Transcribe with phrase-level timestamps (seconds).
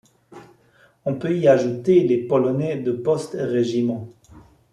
[1.05, 4.09] On peut y ajouter les Polonais de Post Regiment.